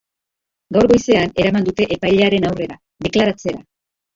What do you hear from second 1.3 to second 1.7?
eraman